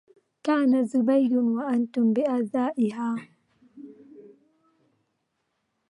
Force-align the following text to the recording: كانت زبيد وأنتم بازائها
كانت 0.43 0.87
زبيد 0.89 1.33
وأنتم 1.33 2.13
بازائها 2.13 3.15